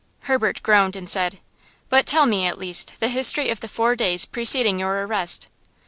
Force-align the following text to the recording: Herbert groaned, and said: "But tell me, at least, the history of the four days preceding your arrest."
Herbert 0.21 0.63
groaned, 0.63 0.95
and 0.95 1.07
said: 1.07 1.41
"But 1.89 2.07
tell 2.07 2.25
me, 2.25 2.47
at 2.47 2.57
least, 2.57 2.93
the 2.99 3.07
history 3.07 3.51
of 3.51 3.59
the 3.59 3.67
four 3.67 3.95
days 3.95 4.25
preceding 4.25 4.79
your 4.79 5.05
arrest." 5.05 5.47